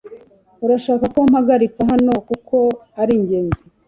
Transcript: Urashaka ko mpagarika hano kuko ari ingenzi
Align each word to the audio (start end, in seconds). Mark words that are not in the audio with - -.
Urashaka 0.65 1.05
ko 1.13 1.19
mpagarika 1.29 1.79
hano 1.91 2.13
kuko 2.27 2.55
ari 3.01 3.11
ingenzi 3.17 3.61